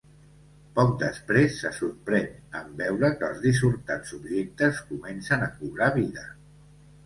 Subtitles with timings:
[0.77, 6.29] Poc després se sorprèn en veure que els dissortats objectes comencen a cobrar vida.